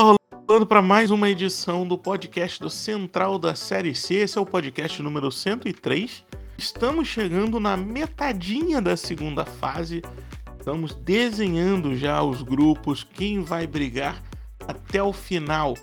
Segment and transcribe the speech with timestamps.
[0.00, 4.14] Rolando para mais uma edição do podcast do Central da Série C.
[4.14, 6.24] Esse é o podcast número 103.
[6.56, 10.00] Estamos chegando na metadinha da segunda fase.
[10.56, 14.22] Estamos desenhando já os grupos, quem vai brigar
[14.68, 15.74] até o final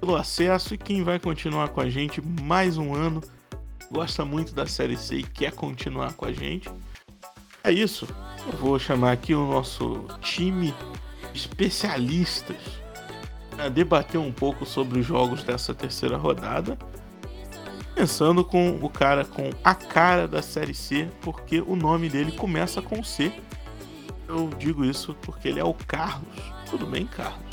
[0.00, 3.22] pelo acesso e quem vai continuar com a gente mais um ano.
[3.92, 6.68] Gosta muito da Série C e quer continuar com a gente.
[7.62, 8.08] É isso.
[8.44, 10.74] Eu vou chamar aqui o nosso time
[11.32, 12.85] especialistas
[13.58, 16.78] a debater um pouco sobre os jogos dessa terceira rodada.
[17.94, 22.82] Pensando com o cara com a cara da Série C, porque o nome dele começa
[22.82, 23.32] com C.
[24.28, 26.52] Eu digo isso porque ele é o Carlos.
[26.68, 27.46] Tudo bem, Carlos?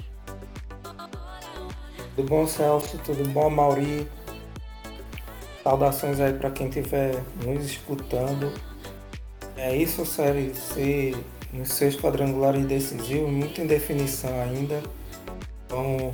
[2.15, 2.97] Tudo bom, Celso?
[2.99, 4.07] Tudo bom, Mauri?
[5.63, 8.51] Saudações aí para quem estiver nos escutando.
[9.55, 11.15] É isso, Série C,
[11.53, 14.83] nos seus quadrangulares decisivos, muito em definição ainda.
[15.73, 16.13] Vamos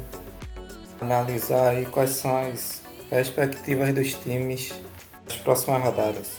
[1.02, 4.74] analisar aí quais são as perspectivas dos times
[5.26, 6.38] nas próximas rodadas.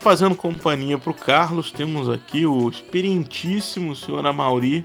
[0.00, 4.84] Fazendo companhia para o Carlos, temos aqui o experientíssimo senhor Amauri,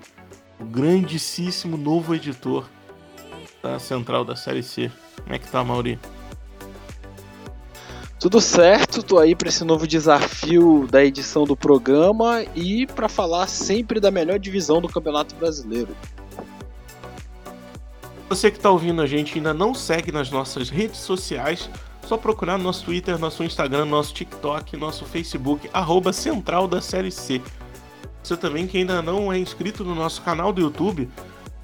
[0.60, 2.70] o grandíssimo novo editor
[3.64, 4.92] da Central da Série C.
[5.24, 5.98] Como é que tá, Amauri?
[8.20, 13.48] Tudo certo, tô aí para esse novo desafio da edição do programa e para falar
[13.48, 15.96] sempre da melhor divisão do Campeonato Brasileiro.
[18.28, 21.70] Você que está ouvindo a gente ainda não segue nas nossas redes sociais,
[22.06, 27.12] só procurar no nosso Twitter, nosso Instagram, nosso TikTok, nosso Facebook, arroba Central da Série
[27.12, 27.42] C.
[28.22, 31.10] Você também que ainda não é inscrito no nosso canal do YouTube,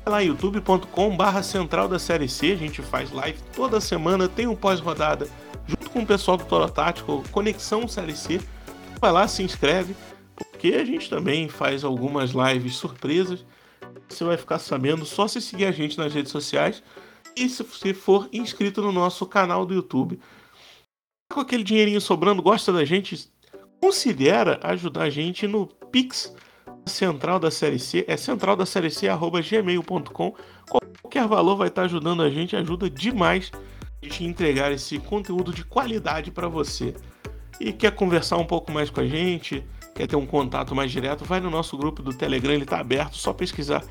[0.05, 4.47] vai lá youtube.com barra Central da Série C, a gente faz live toda semana, tem
[4.47, 5.27] um pós-rodada
[5.95, 8.41] com o pessoal do Toro Tático, Conexão CLC.
[8.99, 9.95] Vai lá, se inscreve,
[10.35, 13.45] porque a gente também faz algumas lives surpresas.
[14.09, 16.83] Você vai ficar sabendo só se seguir a gente nas redes sociais
[17.33, 20.19] e se você for inscrito no nosso canal do YouTube.
[21.31, 23.31] Com aquele dinheirinho sobrando, gosta da gente,
[23.81, 26.35] considera ajudar a gente no Pix
[26.85, 30.35] Central da Série C, é central da série C, arroba gmail.com.
[30.69, 33.49] Qualquer valor vai estar ajudando a gente, ajuda demais
[34.05, 36.93] gente entregar esse conteúdo de qualidade para você.
[37.59, 41.23] E quer conversar um pouco mais com a gente, quer ter um contato mais direto,
[41.23, 43.83] vai no nosso grupo do Telegram, ele está aberto, só pesquisar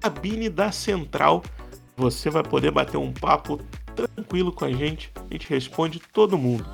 [0.00, 1.42] Cabine da Central.
[1.96, 3.60] Você vai poder bater um papo
[3.94, 6.64] tranquilo com a gente, a gente responde todo mundo.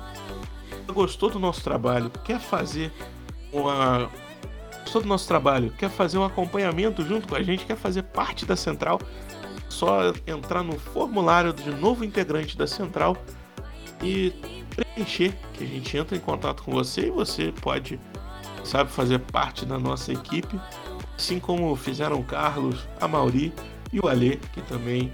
[0.93, 2.11] Gostou do nosso trabalho?
[2.23, 2.91] Quer fazer
[3.51, 4.09] uma
[4.95, 5.71] gostou do nosso trabalho?
[5.71, 7.65] Quer fazer um acompanhamento junto com a gente?
[7.65, 8.99] Quer fazer parte da Central?
[9.75, 13.17] Só entrar no formulário de novo integrante da central
[14.01, 14.33] e
[14.75, 17.99] preencher, que a gente entra em contato com você e você pode,
[18.63, 20.59] sabe, fazer parte da nossa equipe,
[21.17, 23.53] assim como fizeram o Carlos, a Mauri
[23.91, 25.11] e o Alê, que também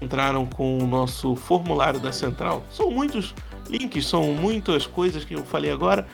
[0.00, 2.62] entraram com o nosso formulário da central.
[2.70, 3.34] São muitos
[3.68, 6.06] links, são muitas coisas que eu falei agora.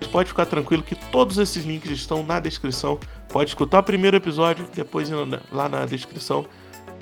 [0.00, 3.00] Mas pode ficar tranquilo que todos esses links estão na descrição.
[3.28, 5.10] Pode escutar o primeiro episódio, depois
[5.50, 6.46] lá na descrição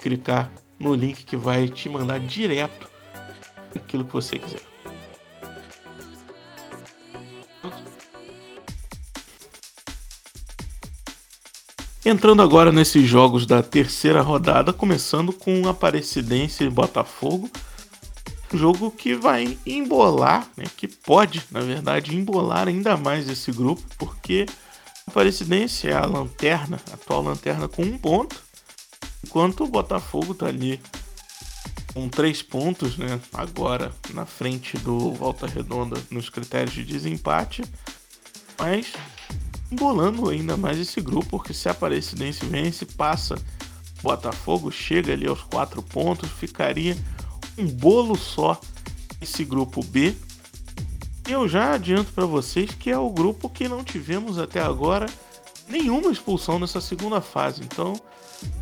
[0.07, 2.89] clicar no link que vai te mandar direto
[3.75, 4.63] aquilo que você quiser.
[12.05, 17.51] Entrando agora nesses jogos da terceira rodada, começando com Aparecidense e Botafogo.
[18.55, 23.83] Um jogo que vai embolar, né, que pode, na verdade, embolar ainda mais esse grupo,
[23.99, 24.47] porque
[25.05, 28.46] Aparecidense é a lanterna, a atual lanterna com um ponto,
[29.27, 30.81] Enquanto o Botafogo tá ali
[31.93, 33.21] com três pontos, né?
[33.35, 37.65] Agora na frente do Volta Redonda nos critérios de desempate,
[38.57, 38.93] mas
[39.71, 43.37] embolando ainda mais esse grupo, porque se a Aparecidense vence, passa
[44.01, 46.97] Botafogo, chega ali aos quatro pontos, ficaria
[47.59, 48.61] um bolo só
[49.21, 50.15] esse grupo B.
[51.29, 55.07] Eu já adianto para vocês que é o grupo que não tivemos até agora
[55.69, 57.65] nenhuma expulsão nessa segunda fase.
[57.65, 58.01] Então,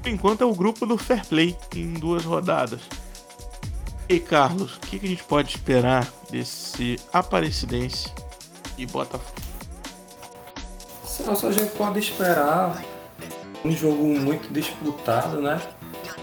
[0.02, 2.80] por enquanto é o grupo do Fair Play em duas rodadas.
[4.08, 8.12] E Carlos, o que, que a gente pode esperar desse Aparecidense
[8.76, 9.40] e Botafogo?
[11.24, 12.84] Nossa, a gente pode esperar
[13.64, 15.60] um jogo muito disputado, né?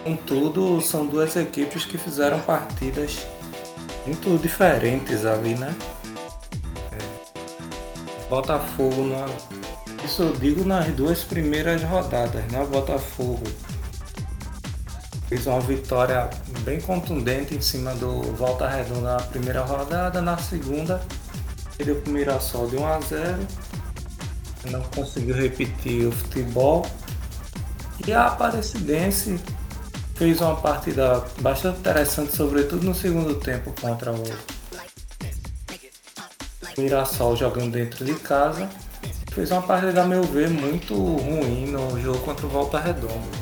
[0.04, 3.26] Contudo, são duas equipes que fizeram partidas
[4.06, 5.74] muito diferentes ali, né?
[6.92, 9.26] É, Botafogo numa
[10.04, 12.62] isso eu digo nas duas primeiras rodadas, né?
[12.62, 13.44] O Botafogo
[15.28, 16.30] fez uma vitória
[16.62, 21.02] bem contundente em cima do Volta Redonda na primeira rodada, na segunda
[21.78, 23.48] perdeu para o Mirassol de 1 a 0
[24.70, 26.86] não conseguiu repetir o futebol
[28.06, 29.40] E a Aparecidense
[30.16, 34.24] fez uma partida bastante interessante, sobretudo no segundo tempo contra o
[36.78, 38.70] Mirassol jogando dentro de casa.
[39.32, 43.42] Fez uma partida, a meu ver, muito ruim no jogo contra o Volta Redonda.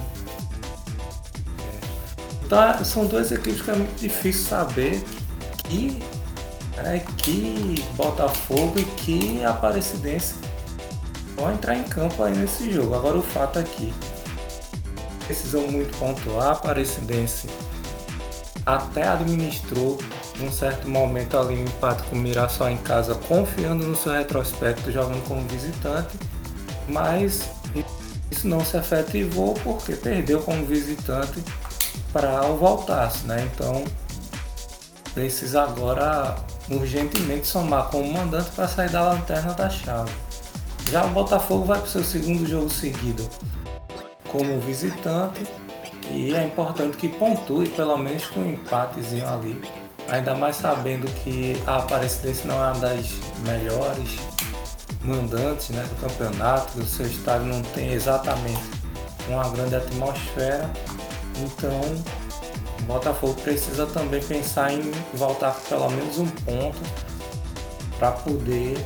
[2.46, 5.04] Então, são duas equipes que é muito difícil saber
[5.68, 6.00] que,
[6.78, 10.36] é, que Botafogo e que Aparecidense
[11.36, 12.94] vão entrar em campo aí nesse jogo.
[12.94, 13.94] Agora o fato aqui,
[15.22, 17.48] é precisam muito pontuar, Aparecidense
[18.66, 19.98] até administrou
[20.40, 24.92] num certo momento ali um empate com o Mirassol em casa, confiando no seu retrospecto,
[24.92, 26.18] jogando como visitante,
[26.88, 27.50] mas
[28.32, 31.44] isso não se efetivou porque perdeu como visitante
[32.14, 33.48] para o Voltaço, né?
[33.54, 33.84] Então
[35.14, 36.36] precisa agora
[36.70, 40.12] urgentemente somar como mandante para sair da lanterna da chave.
[40.92, 43.28] Já o Botafogo vai para o seu segundo jogo seguido
[44.28, 45.46] como visitante
[46.12, 49.62] e é importante que pontue pelo menos com um empatezinho ali.
[50.12, 53.06] Ainda mais sabendo que a Aparecidense não é uma das
[53.46, 54.18] melhores
[55.04, 58.62] mandantes né, do campeonato, o seu estádio não tem exatamente
[59.28, 60.70] uma grande atmosfera.
[61.38, 61.82] Então
[62.80, 66.80] o Botafogo precisa também pensar em voltar pelo menos um ponto
[68.00, 68.78] para poder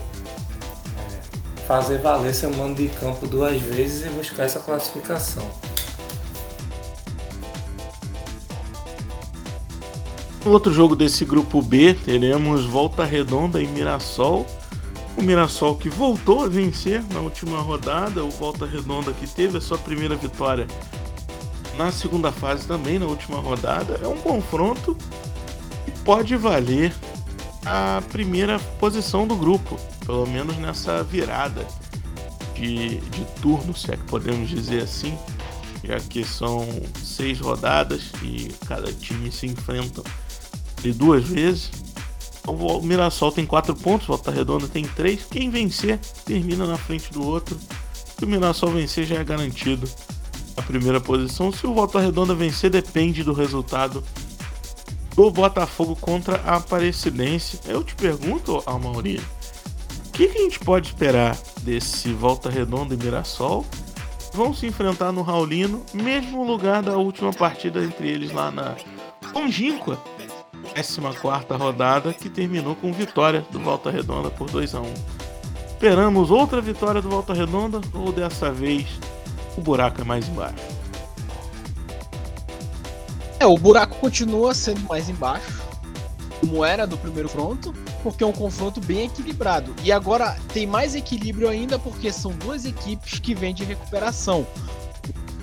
[1.68, 5.50] fazer valer seu mando de campo duas vezes e buscar essa classificação.
[10.46, 14.46] No outro jogo desse grupo B, teremos Volta Redonda e Mirassol.
[15.16, 19.62] O Mirassol que voltou a vencer na última rodada, o Volta Redonda que teve a
[19.62, 20.68] sua primeira vitória
[21.78, 24.02] na segunda fase também, na última rodada.
[24.04, 24.98] É um confronto
[25.86, 26.94] que pode valer
[27.66, 31.66] a primeira posição do grupo, pelo menos nessa virada
[32.54, 35.18] de, de turno, se é que podemos dizer assim,
[35.86, 36.68] já que são
[37.02, 40.04] seis rodadas e cada time se enfrenta
[40.84, 41.72] de duas vezes.
[42.46, 45.26] O Mirassol tem quatro pontos, Volta Redonda tem três.
[45.30, 47.58] Quem vencer termina na frente do outro.
[48.18, 49.90] Se o Mirassol vencer, já é garantido
[50.58, 51.52] a primeira posição.
[51.54, 54.04] Se o Volta Redonda vencer, depende do resultado
[55.16, 57.62] do Botafogo contra a Aparecidense.
[57.66, 59.22] Eu te pergunto, Almauri,
[60.08, 63.66] o que, que, a gente pode esperar desse Volta Redonda e Mirassol?
[64.34, 68.76] Vão se enfrentar no Raulino, mesmo lugar da última partida entre eles lá na
[69.34, 70.02] longínqua
[70.74, 71.00] 14
[71.58, 74.94] rodada, que terminou com vitória do Volta Redonda por 2 a 1
[75.74, 78.88] Esperamos outra vitória do Volta Redonda ou dessa vez
[79.58, 80.56] o buraco é mais embaixo?
[83.40, 85.62] É, o buraco continua sendo mais embaixo,
[86.40, 89.76] como era do primeiro confronto, porque é um confronto bem equilibrado.
[89.84, 94.48] E agora tem mais equilíbrio ainda porque são duas equipes que vêm de recuperação.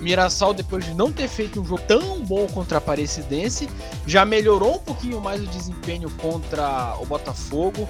[0.01, 3.69] Mirassol, depois de não ter feito um jogo tão bom contra a Aparecidense,
[4.05, 7.87] já melhorou um pouquinho mais o desempenho contra o Botafogo,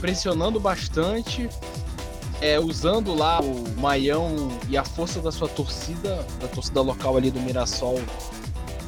[0.00, 1.48] pressionando bastante,
[2.40, 7.30] é, usando lá o Maião e a força da sua torcida, da torcida local ali
[7.30, 8.00] do Mirassol,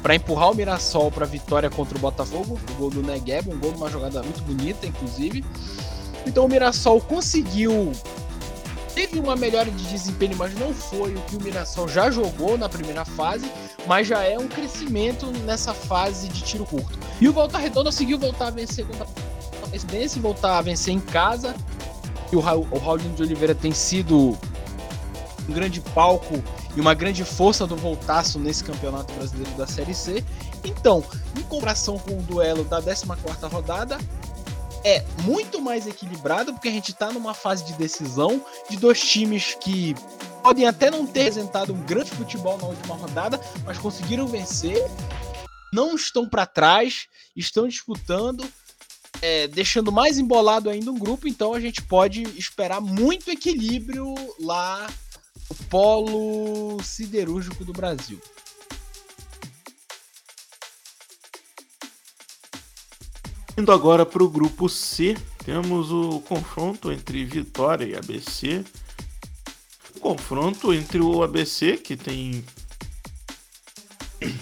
[0.03, 3.71] para empurrar o Mirassol para vitória contra o Botafogo, o gol do Negueb, um gol
[3.71, 5.43] de uma jogada muito bonita, inclusive.
[6.27, 7.91] Então o Mirassol conseguiu
[8.95, 12.69] teve uma melhora de desempenho, mas não foi o que o Mirassol já jogou na
[12.69, 13.51] primeira fase,
[13.85, 16.97] mas já é um crescimento nessa fase de tiro curto.
[17.19, 20.99] E o Volta Redonda conseguiu voltar a vencer contra a Presidência, voltar a vencer em
[21.01, 21.53] casa.
[22.31, 24.37] E o, Raul, o Raulinho de Oliveira tem sido
[25.49, 26.41] um grande palco
[26.73, 30.23] e uma grande força do Voltaço nesse campeonato brasileiro da Série C.
[30.63, 31.03] Então,
[31.37, 33.05] em comparação com o duelo da 14
[33.51, 33.97] rodada,
[34.85, 38.39] é muito mais equilibrado, porque a gente está numa fase de decisão
[38.69, 39.95] de dois times que
[40.43, 44.77] podem até não ter apresentado um grande futebol na última rodada, mas conseguiram vencer,
[45.73, 48.45] não estão para trás, estão disputando,
[49.23, 54.87] é, deixando mais embolado ainda um grupo, então a gente pode esperar muito equilíbrio lá
[55.49, 58.21] o polo siderúrgico do Brasil.
[63.57, 68.65] Indo agora para o grupo C, temos o confronto entre Vitória e ABC.
[69.95, 72.43] O confronto entre o ABC, que tem.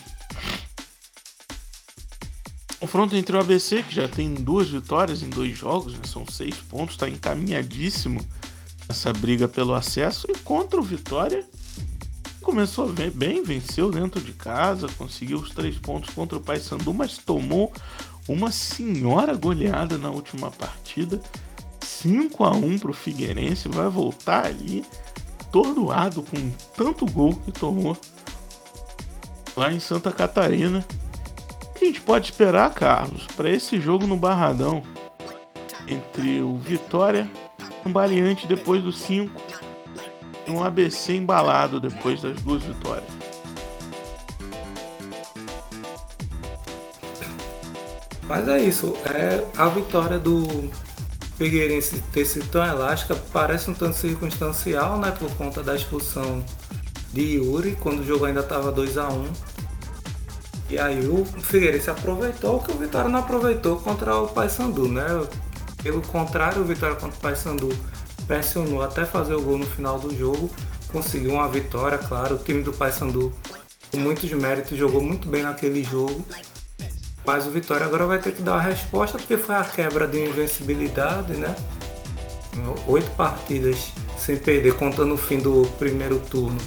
[2.79, 5.99] confronto entre o ABC, que já tem duas vitórias em dois jogos, né?
[6.05, 8.19] são seis pontos, está encaminhadíssimo
[8.89, 11.47] essa briga pelo acesso e contra o Vitória
[12.43, 17.71] começou bem, venceu dentro de casa, conseguiu os três pontos contra o Paysandu, mas tomou
[18.27, 21.21] uma senhora goleada na última partida,
[21.81, 24.83] 5 a 1 para o Figueirense, vai voltar ali
[25.51, 27.97] tordoado com tanto gol que tomou
[29.55, 30.85] lá em Santa Catarina.
[31.69, 34.81] O que a gente pode esperar, Carlos, para esse jogo no Barradão
[35.87, 37.29] entre o Vitória
[37.85, 39.41] um Baleante depois do 5
[40.47, 43.02] e um ABC embalado depois das duas vitórias?
[48.35, 50.67] Mas é isso, é a vitória do
[51.37, 56.43] Figueirense ter sido tão elástica parece um tanto circunstancial, né, por conta da expulsão
[57.13, 59.27] de Yuri, quando o jogo ainda estava 2 a 1
[60.71, 65.05] E aí o Figueirense aproveitou o que o Vitória não aproveitou contra o Paysandu, né?
[65.83, 67.69] Pelo contrário, o Vitória contra o Paysandu
[68.25, 70.49] pressionou até fazer o gol no final do jogo,
[70.91, 72.33] conseguiu uma vitória, claro.
[72.33, 73.31] O time do Paysandu,
[73.91, 76.25] com muitos méritos, jogou muito bem naquele jogo.
[77.25, 80.25] Mas o Vitória agora vai ter que dar uma resposta porque foi a quebra de
[80.25, 81.55] invencibilidade, né?
[82.87, 86.57] Oito partidas sem perder, contando o fim do primeiro turno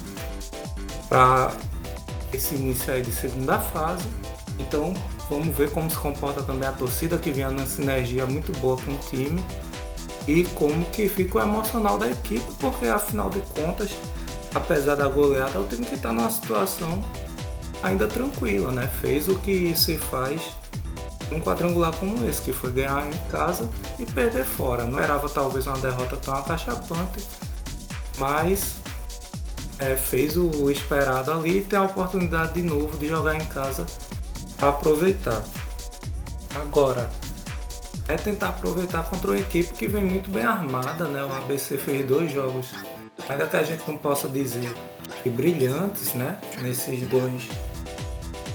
[1.07, 1.51] para
[2.33, 4.05] esse início aí de segunda fase.
[4.59, 4.93] Então
[5.29, 8.91] vamos ver como se comporta também a torcida que vinha numa sinergia muito boa com
[8.91, 9.43] o time
[10.27, 13.91] e como que fica o emocional da equipe, porque afinal de contas,
[14.53, 17.01] apesar da goleada, o time que está numa situação
[17.83, 18.89] ainda tranquila, né?
[19.01, 20.41] Fez o que se faz
[21.31, 23.69] um quadrangular como esse, que foi ganhar em casa
[23.99, 24.85] e perder fora.
[24.85, 27.25] Não esperava talvez uma derrota tão acachapante,
[28.17, 28.75] mas
[29.79, 33.85] é, fez o esperado ali e tem a oportunidade de novo de jogar em casa
[34.57, 35.43] para aproveitar.
[36.55, 37.09] Agora,
[38.07, 41.23] é tentar aproveitar contra uma equipe que vem muito bem armada, né?
[41.23, 42.73] O ABC fez dois jogos,
[43.27, 44.73] ainda que a gente não possa dizer
[45.21, 46.39] que brilhantes, né?
[46.61, 47.49] Nesses dois,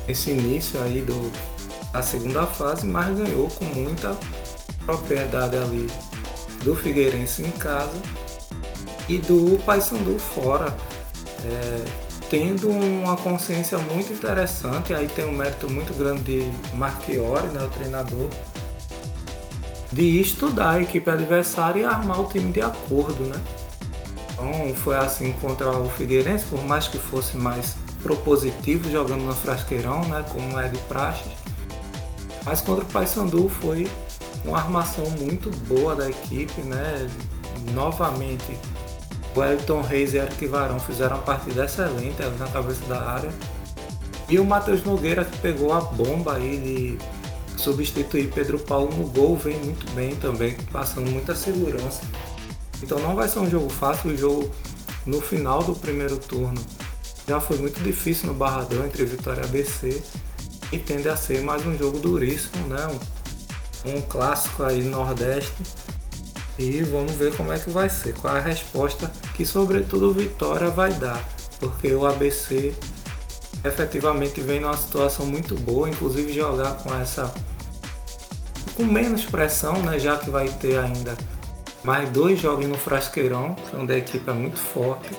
[0.08, 1.32] esse início aí do,
[1.92, 4.16] da segunda fase, mas ganhou com muita
[4.84, 5.86] propriedade ali
[6.64, 8.00] do Figueirense em casa
[9.08, 10.74] e do Paysandu fora
[11.44, 11.84] é,
[12.30, 17.68] tendo uma consciência muito interessante, aí tem um mérito muito grande de Marchiori, né, o
[17.68, 18.28] treinador,
[19.92, 23.38] de estudar a equipe adversária e armar o time de acordo, né?
[24.32, 30.04] Então foi assim contra o Figueirense, por mais que fosse mais propositivo jogando no Frasqueirão,
[30.06, 31.30] né, como é de praxe,
[32.44, 33.88] mas contra o Paysandu foi
[34.44, 37.08] uma armação muito boa da equipe, né?
[37.72, 38.58] Novamente
[39.34, 43.30] o Elton Reis e Eric Varão fizeram uma partida excelente na cabeça da área.
[44.28, 46.98] E o Matheus Nogueira que pegou a bomba aí de
[47.56, 52.02] substituir Pedro Paulo no gol vem muito bem também, passando muita segurança.
[52.82, 54.50] Então não vai ser um jogo fácil, o jogo
[55.06, 56.60] no final do primeiro turno
[57.26, 60.02] já foi muito difícil no Barradão entre Vitória e ABC
[60.72, 62.86] e tende a ser mais um jogo duríssimo, né?
[63.86, 65.54] Um, um clássico aí no Nordeste
[66.58, 70.70] e vamos ver como é que vai ser, qual é a resposta que sobretudo Vitória
[70.70, 71.22] vai dar,
[71.58, 72.74] porque o ABC
[73.64, 77.32] efetivamente vem numa situação muito boa, inclusive jogar com essa
[78.74, 81.16] com menos pressão, né, já que vai ter ainda
[81.84, 85.10] mais dois jogos no Frasqueirão, onde a equipe é muito forte.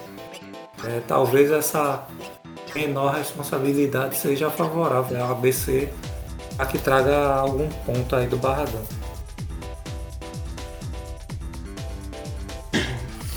[0.85, 2.05] É, talvez essa
[2.75, 5.89] menor responsabilidade seja favorável ao ABC
[6.57, 8.81] a que traga algum ponto aí do Barradão.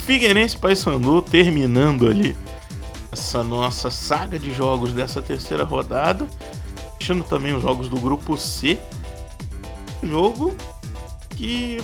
[0.04, 2.36] Figueirense Paysandu terminando ali
[3.10, 6.26] essa nossa saga de jogos dessa terceira rodada,
[6.98, 8.78] deixando também os jogos do grupo C.
[10.02, 10.54] Jogo
[11.30, 11.82] que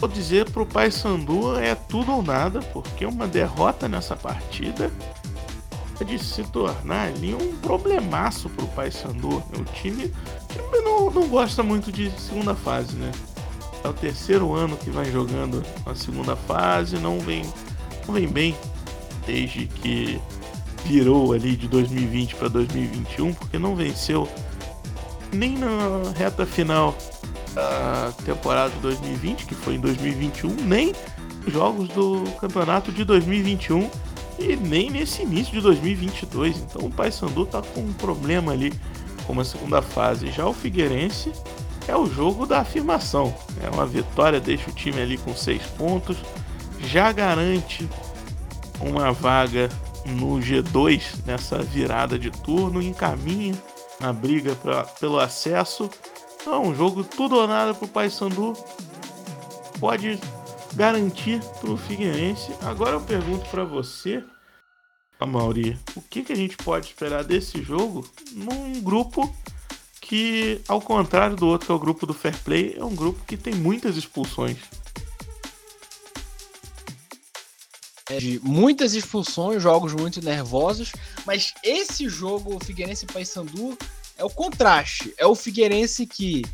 [0.00, 4.90] vou dizer pro Paysandu é tudo ou nada, porque uma derrota nessa partida
[5.98, 9.28] pode se tornar ali um problemaço pro Paysandu.
[9.28, 13.12] O time, o time não, não gosta muito de segunda fase, né?
[13.84, 17.42] É o terceiro ano que vai jogando a segunda fase, não vem,
[18.06, 18.56] não vem bem
[19.26, 20.18] desde que
[20.86, 24.26] virou ali de 2020 para 2021, porque não venceu
[25.32, 26.96] nem na reta final
[27.54, 30.94] da temporada de 2020, que foi em 2021, nem
[31.46, 33.90] jogos do campeonato de 2021
[34.38, 36.58] e nem nesse início de 2022.
[36.58, 38.72] Então o Paysandu tá com um problema ali
[39.26, 40.30] como a segunda fase.
[40.30, 41.32] Já o Figueirense
[41.86, 43.34] é o jogo da afirmação.
[43.62, 46.16] É uma vitória, deixa o time ali com seis pontos,
[46.80, 47.88] já garante
[48.80, 49.68] uma vaga
[50.06, 53.54] no G2 nessa virada de turno, encaminha
[54.00, 55.90] na briga pra, pelo acesso.
[56.40, 58.54] Então, um jogo tudo ou nada para o Paysandu.
[59.78, 60.18] Pode
[60.74, 62.52] garantir para o Figueirense.
[62.62, 64.24] Agora eu pergunto para você,
[65.26, 69.34] Mauri, o que, que a gente pode esperar desse jogo num grupo
[70.00, 73.24] que, ao contrário do outro, que é o grupo do Fair Play, é um grupo
[73.26, 74.58] que tem muitas expulsões.
[78.18, 80.90] de muitas expulsões, jogos muito nervosos,
[81.24, 83.78] mas esse jogo, o Figueirense Paysandu,
[84.20, 85.14] é o contraste.
[85.16, 86.44] É o Figueirense que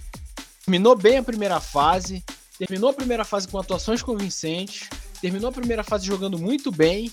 [0.64, 2.24] terminou bem a primeira fase,
[2.58, 4.88] terminou a primeira fase com atuações convincentes,
[5.20, 7.10] terminou a primeira fase jogando muito bem,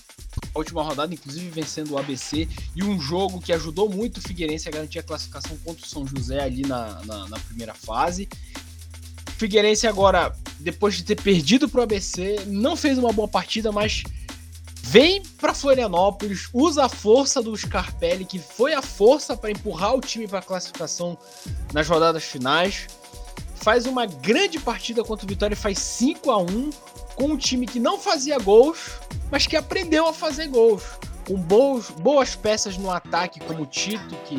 [0.54, 4.68] a última rodada, inclusive vencendo o ABC, e um jogo que ajudou muito o Figueirense
[4.68, 8.28] a garantir a classificação contra o São José ali na, na, na primeira fase.
[9.36, 14.04] Figueirense agora, depois de ter perdido para o ABC, não fez uma boa partida, mas
[14.86, 20.00] vem para Florianópolis, usa a força do Scarpelli, que foi a força para empurrar o
[20.00, 21.16] time para a classificação
[21.72, 22.86] nas rodadas finais.
[23.56, 26.70] Faz uma grande partida contra o Vitória e faz 5 a 1
[27.16, 29.00] com um time que não fazia gols,
[29.30, 30.82] mas que aprendeu a fazer gols.
[31.26, 34.36] Com boas, boas peças no ataque, como o Tito, que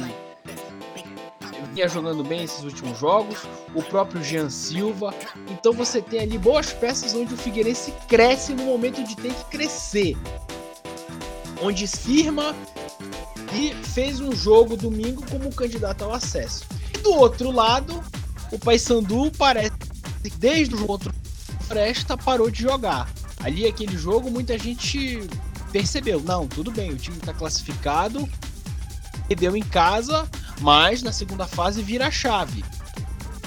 [1.76, 3.40] vinha jogando bem esses últimos jogos,
[3.76, 5.14] o próprio Jean Silva.
[5.50, 9.44] Então você tem ali boas peças onde o Figueirense cresce no momento de ter que
[9.46, 10.18] crescer.
[11.62, 12.56] Onde firma
[13.54, 16.66] e fez um jogo domingo como candidato ao acesso.
[16.94, 18.02] E do outro lado,
[18.54, 19.76] o Paysandu parece
[20.24, 23.10] que desde o jogo contra o Fresta parou de jogar.
[23.44, 25.28] Ali aquele jogo muita gente
[25.74, 28.28] percebeu, não, tudo bem, o time está classificado,
[29.28, 30.26] perdeu em casa,
[30.62, 32.64] mas na segunda fase vira a chave.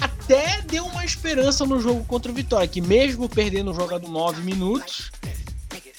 [0.01, 4.43] Até deu uma esperança no jogo contra o Vitória, que mesmo perdendo o jogado 9
[4.43, 5.11] minutos,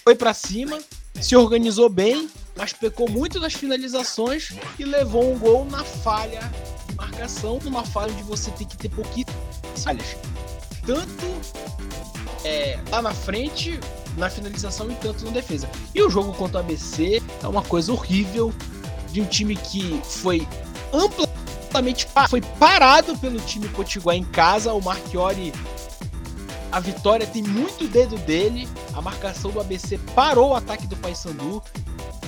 [0.04, 0.80] foi para cima,
[1.20, 6.42] se organizou bem, mas pecou muito nas finalizações e levou um gol na falha
[6.88, 10.18] de marcação, numa falha de você ter que ter pouquíssimas falhas.
[10.86, 11.26] Tanto
[12.44, 13.80] é, lá na frente,
[14.18, 15.70] na finalização e tanto na defesa.
[15.94, 18.54] E o jogo contra o ABC é uma coisa horrível
[19.12, 20.48] de um time que foi
[20.94, 24.74] amplamente foi parado pelo time Potiguar em casa.
[24.74, 25.54] O Marchiori,
[26.72, 28.68] a vitória tem muito dedo dele.
[28.94, 31.62] A marcação do ABC parou o ataque do Paysandu.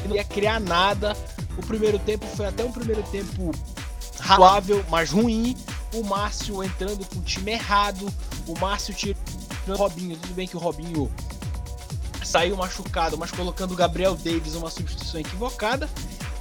[0.08, 1.16] Não ia criar nada.
[1.58, 3.52] O primeiro tempo foi até um primeiro tempo
[4.20, 5.56] razoável, mas ruim.
[5.94, 8.08] O Márcio entrando com o time errado.
[8.48, 9.20] O Márcio tirando
[9.68, 10.18] o Robinho.
[10.18, 11.12] Tudo bem que o Robinho
[12.24, 15.90] saiu machucado, mas colocando o Gabriel Davis uma substituição equivocada.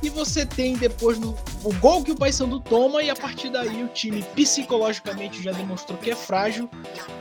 [0.02, 3.84] E você tem depois no, o gol que o Paysandu toma e a partir daí
[3.84, 6.70] o time psicologicamente já demonstrou que é frágil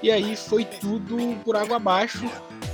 [0.01, 2.25] e aí foi tudo por água abaixo.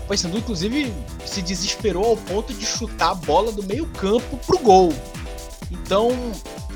[0.04, 0.94] O Paysandu inclusive
[1.26, 4.94] se desesperou ao ponto de chutar a bola do meio-campo pro gol.
[5.72, 6.12] Então,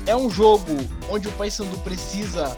[0.06, 0.76] é um jogo
[1.08, 2.56] onde o Paysandu precisa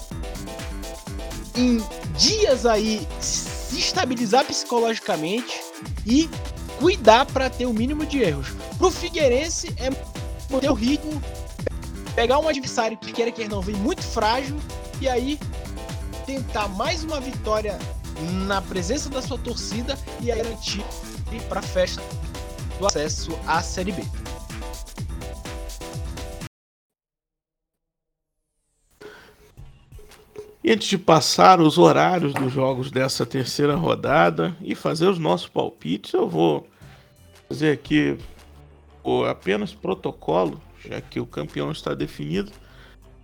[1.54, 1.78] em
[2.16, 5.60] dias aí se estabilizar psicologicamente
[6.06, 6.30] e
[6.78, 8.48] cuidar para ter o mínimo de erros.
[8.78, 9.90] Pro Figueirense é
[10.52, 11.20] manter o ritmo,
[12.14, 14.56] pegar um adversário que queira que não vem muito frágil
[15.00, 15.38] e aí
[16.26, 17.78] tentar mais uma vitória
[18.46, 20.84] na presença da sua torcida e garantir
[21.48, 22.02] para a festa
[22.78, 24.02] do acesso à Série B.
[30.64, 35.48] E antes de passar os horários dos jogos dessa terceira rodada e fazer os nossos
[35.48, 36.68] palpites, eu vou
[37.48, 38.16] fazer aqui
[39.28, 42.52] apenas protocolo, já que o campeão está definido.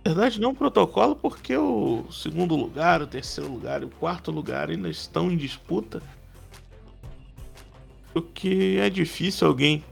[0.03, 4.69] Na verdade, não protocolo, porque o segundo lugar, o terceiro lugar e o quarto lugar
[4.69, 6.01] ainda estão em disputa.
[8.13, 9.83] O que é difícil alguém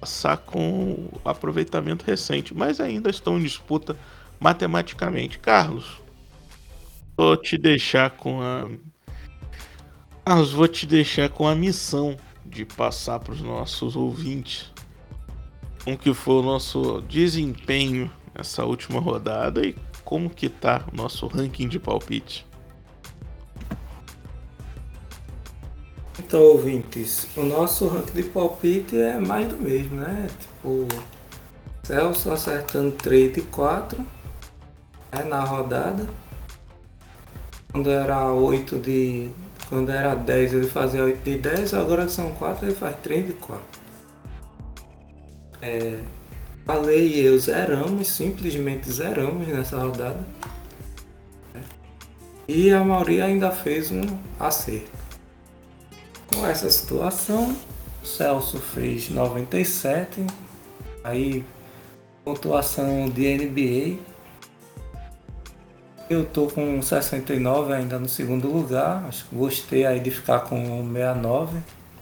[0.00, 3.96] passar com o aproveitamento recente, mas ainda estão em disputa
[4.38, 5.38] matematicamente.
[5.38, 6.00] Carlos,
[7.16, 8.68] vou te deixar com a.
[10.24, 14.71] Carlos, vou te deixar com a missão de passar para os nossos ouvintes
[15.84, 21.26] como que foi o nosso desempenho nessa última rodada e como que tá o nosso
[21.26, 22.46] ranking de palpite.
[26.18, 30.28] Então, ouvintes, o nosso ranking de palpite é mais do mesmo, né?
[30.38, 30.86] Tipo,
[31.82, 34.00] Celso acertando 3 de 4
[35.10, 36.08] né, na rodada.
[37.72, 39.30] Quando era 8 de.
[39.68, 43.32] Quando era 10 ele fazia 8 de 10, agora são 4 ele faz 3 de
[43.32, 43.81] 4.
[45.62, 45.98] É,
[46.64, 50.20] Falei e eu zeramos, simplesmente zeramos nessa rodada.
[52.46, 54.02] E a maioria ainda fez um
[54.38, 54.90] acerto.
[56.32, 57.56] Com essa situação,
[58.02, 60.24] o Celso fez 97,
[61.02, 61.44] aí
[62.24, 63.98] pontuação de NBA.
[66.08, 70.64] Eu tô com 69 ainda no segundo lugar, acho que gostei aí de ficar com
[70.92, 71.58] 69,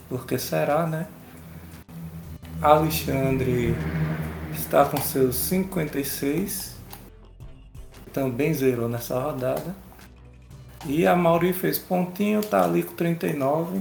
[0.09, 1.07] porque será, né?
[2.63, 3.75] Alexandre
[4.53, 6.77] está com seus 56,
[8.13, 9.75] também zerou nessa rodada.
[10.85, 13.81] E a Mauri fez pontinho, tá ali com 39.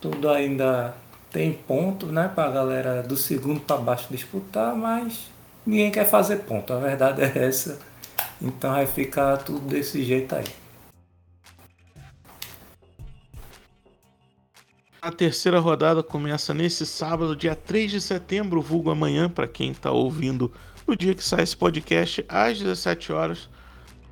[0.00, 0.94] Tudo ainda
[1.32, 5.28] tem ponto, né, pra galera do segundo para baixo disputar, mas
[5.66, 6.72] ninguém quer fazer ponto.
[6.72, 7.80] A verdade é essa.
[8.40, 10.61] Então vai ficar tudo desse jeito aí.
[15.04, 19.90] A terceira rodada começa nesse sábado, dia 3 de setembro, vulgo amanhã, para quem está
[19.90, 20.52] ouvindo
[20.86, 23.48] no dia que sai esse podcast, às 17 horas,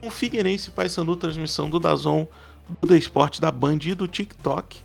[0.01, 2.27] com o Figueirense Paysandu, transmissão do Dazon,
[2.81, 4.81] do The Esporte, da Band e do TikTok.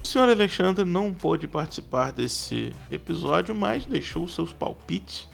[0.00, 5.28] O senhor Alexandre não pôde participar desse episódio, mas deixou seus palpites.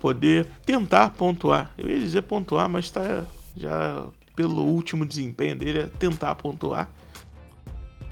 [0.00, 1.70] Poder tentar pontuar.
[1.78, 3.26] Eu ia dizer pontuar, mas está
[3.56, 6.90] já pelo último desempenho dele, é tentar pontuar.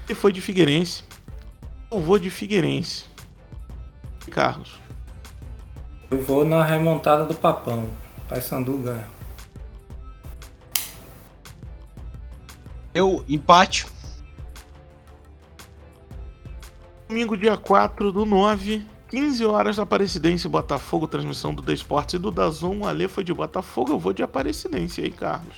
[0.05, 1.03] Ele foi de Figueirense.
[1.91, 3.05] Eu vou de Figueirense.
[4.29, 4.79] Carlos.
[6.09, 7.89] Eu vou na remontada do Papão.
[8.27, 9.07] Paysandu ganha.
[12.93, 13.87] Eu empate.
[17.07, 22.79] Domingo, dia 4 do 9, 15 horas, Aparecidense Botafogo, transmissão do Desportes e do Dazon.
[22.79, 25.55] O Ale foi de Botafogo, eu vou de Aparecidense aí, Carlos.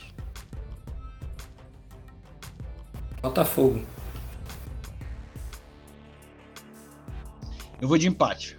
[3.21, 3.81] Botafogo.
[7.81, 8.57] Eu vou de empate.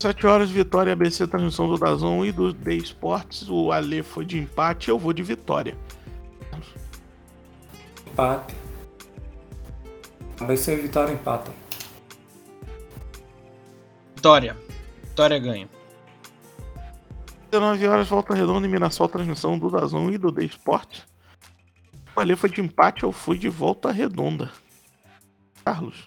[0.00, 3.48] 7 horas, Vitória ABC, transmissão do Dazon e do The Esportes.
[3.48, 5.76] O Ale foi de empate, eu vou de vitória.
[8.06, 8.54] Empate.
[10.40, 11.54] ABC e Vitória empatam.
[14.14, 14.56] Vitória.
[15.02, 15.68] Vitória ganha.
[17.50, 21.06] 19 horas, Volta Redonda e Mirassol, transmissão do Dazon e do The Esportes.
[22.14, 24.50] O Ale foi de empate, eu fui de Volta Redonda.
[25.64, 26.06] Carlos.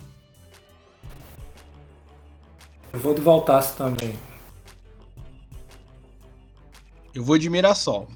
[2.92, 4.18] Eu vou de Voltasse também.
[7.14, 8.08] Eu vou de Mirassol.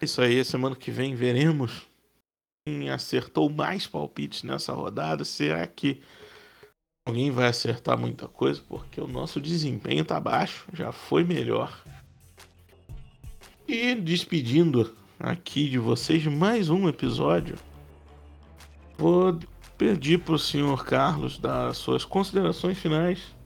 [0.00, 1.86] Isso aí, semana que vem veremos
[2.66, 5.24] quem acertou mais palpites nessa rodada.
[5.24, 6.02] Será que
[7.06, 8.60] alguém vai acertar muita coisa?
[8.68, 11.82] Porque o nosso desempenho tá baixo, já foi melhor.
[13.66, 17.56] E despedindo aqui de vocês mais um episódio,
[18.98, 19.38] vou
[19.76, 23.36] pedir para o senhor Carlos dar suas considerações finais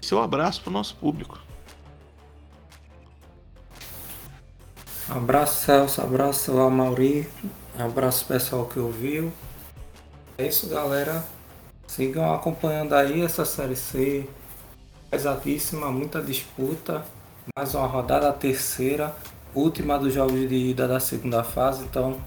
[0.00, 1.38] seu abraço para o nosso público.
[5.08, 7.28] Abraço Celso, abraço a Mauri,
[7.78, 9.32] abraço pessoal que ouviu.
[10.38, 11.24] É isso galera.
[11.86, 14.26] Sigam acompanhando aí essa série C.
[15.10, 17.04] Pesadíssima, muita disputa.
[17.56, 19.14] Mais uma rodada, terceira,
[19.54, 21.84] última dos jogos de ida da segunda fase.
[21.84, 22.20] Então,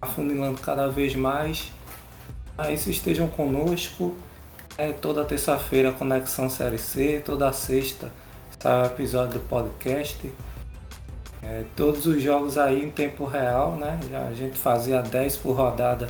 [0.00, 1.72] afunilando cada vez mais.
[2.58, 4.16] Aí se estejam conosco.
[4.76, 8.12] É, toda terça-feira Conexão Série C, toda sexta
[8.60, 10.32] sai o episódio do podcast.
[11.40, 13.98] É, todos os jogos aí em tempo real, né?
[14.10, 16.08] Já a gente fazia 10 por rodada.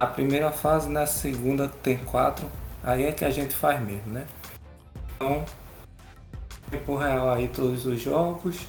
[0.00, 1.06] A primeira fase, na né?
[1.06, 2.46] segunda tem 4.
[2.82, 4.26] Aí é que a gente faz mesmo, né?
[5.14, 5.44] Então,
[6.70, 8.66] tempo real aí todos os jogos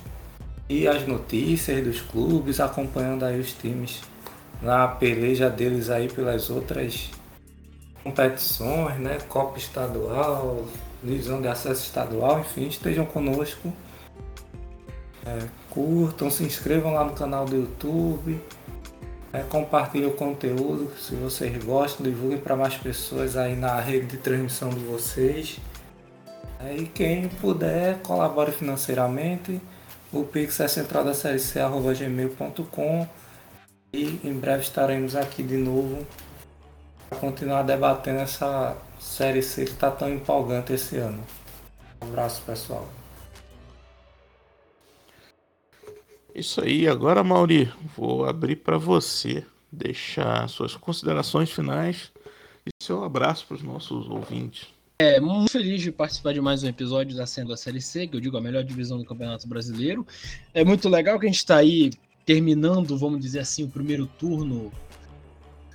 [0.69, 4.01] e as notícias dos clubes, acompanhando aí os times
[4.61, 7.09] na peleja deles aí pelas outras
[8.03, 9.17] competições, né?
[9.27, 10.65] Copa Estadual,
[11.03, 13.71] divisão de acesso estadual, enfim, estejam conosco.
[15.25, 18.39] É, curtam, se inscrevam lá no canal do YouTube,
[19.33, 24.17] é, compartilhem o conteúdo se vocês gostam, divulguem para mais pessoas aí na rede de
[24.17, 25.59] transmissão de vocês.
[26.59, 29.61] É, e quem puder, colabore financeiramente.
[30.11, 33.07] O Pix é central da série C@gmail.com
[33.93, 36.05] e em breve estaremos aqui de novo
[37.09, 41.23] para continuar debatendo essa série C que está tão empolgante esse ano.
[42.01, 42.87] Um abraço pessoal.
[46.35, 52.11] Isso aí, agora Mauri, vou abrir para você deixar suas considerações finais
[52.65, 54.67] e seu abraço para os nossos ouvintes.
[54.99, 58.15] É, muito feliz de participar de mais um episódio da Sendo a Série C, que
[58.15, 60.05] eu digo a melhor divisão do Campeonato Brasileiro.
[60.53, 61.91] É muito legal que a gente está aí
[62.27, 64.69] terminando, vamos dizer assim, o primeiro turno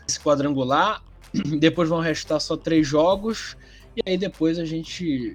[0.06, 1.02] desse quadrangular.
[1.58, 3.56] Depois vão restar só três jogos.
[3.96, 5.34] E aí depois a gente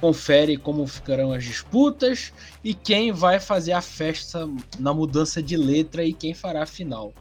[0.00, 2.30] confere como ficarão as disputas
[2.62, 4.46] e quem vai fazer a festa
[4.78, 7.14] na mudança de letra e quem fará a final.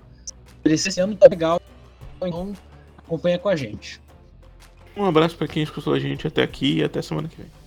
[0.66, 1.62] Esse ano tá legal,
[2.18, 2.54] então
[2.98, 4.02] acompanha com a gente.
[4.98, 7.65] Um abraço para quem escutou a gente até aqui e até semana que vem.